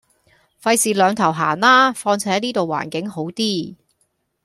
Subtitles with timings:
[0.63, 3.75] 費事兩頭行啦，況且呢度環境好啲